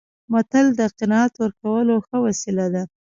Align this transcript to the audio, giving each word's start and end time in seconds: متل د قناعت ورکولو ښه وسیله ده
متل 0.31 0.65
د 0.79 0.81
قناعت 0.97 1.33
ورکولو 1.41 1.95
ښه 2.07 2.17
وسیله 2.25 2.65
ده 2.73 2.83